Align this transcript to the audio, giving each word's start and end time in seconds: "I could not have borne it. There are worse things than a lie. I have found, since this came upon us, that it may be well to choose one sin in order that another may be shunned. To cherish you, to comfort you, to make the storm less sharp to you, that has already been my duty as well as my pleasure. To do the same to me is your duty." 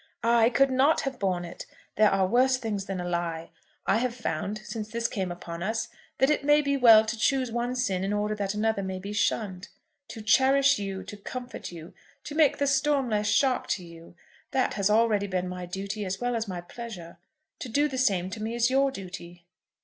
"I 0.23 0.49
could 0.49 0.71
not 0.71 1.01
have 1.01 1.19
borne 1.19 1.45
it. 1.45 1.67
There 1.95 2.09
are 2.09 2.25
worse 2.25 2.57
things 2.57 2.85
than 2.85 2.99
a 2.99 3.07
lie. 3.07 3.51
I 3.85 3.97
have 3.97 4.15
found, 4.15 4.57
since 4.63 4.89
this 4.89 5.07
came 5.07 5.31
upon 5.31 5.61
us, 5.61 5.89
that 6.17 6.31
it 6.31 6.43
may 6.43 6.63
be 6.63 6.75
well 6.75 7.05
to 7.05 7.15
choose 7.15 7.51
one 7.51 7.75
sin 7.75 8.03
in 8.03 8.11
order 8.11 8.33
that 8.33 8.55
another 8.55 8.81
may 8.81 8.97
be 8.97 9.13
shunned. 9.13 9.67
To 10.07 10.23
cherish 10.23 10.79
you, 10.79 11.03
to 11.03 11.15
comfort 11.17 11.71
you, 11.71 11.93
to 12.23 12.33
make 12.33 12.57
the 12.57 12.65
storm 12.65 13.11
less 13.11 13.27
sharp 13.27 13.67
to 13.77 13.85
you, 13.85 14.15
that 14.49 14.73
has 14.73 14.89
already 14.89 15.27
been 15.27 15.47
my 15.47 15.67
duty 15.67 16.03
as 16.03 16.19
well 16.19 16.35
as 16.35 16.47
my 16.47 16.61
pleasure. 16.61 17.19
To 17.59 17.69
do 17.69 17.87
the 17.87 17.99
same 17.99 18.31
to 18.31 18.41
me 18.41 18.55
is 18.55 18.71
your 18.71 18.89
duty." 18.89 19.45